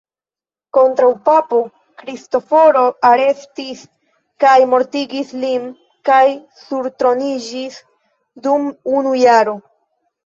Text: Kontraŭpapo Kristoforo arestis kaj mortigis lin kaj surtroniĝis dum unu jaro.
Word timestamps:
Kontraŭpapo 0.75 1.57
Kristoforo 2.03 2.85
arestis 3.09 3.83
kaj 4.45 4.55
mortigis 4.73 5.35
lin 5.45 5.69
kaj 6.11 6.25
surtroniĝis 6.63 7.81
dum 8.49 8.69
unu 9.01 9.13
jaro. 9.25 9.59